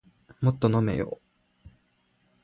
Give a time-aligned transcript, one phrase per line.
[0.41, 1.19] もっと飲めよ